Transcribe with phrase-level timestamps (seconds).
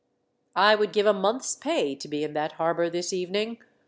[0.55, 3.59] "I would give a month's pay to be in that harbour this evening.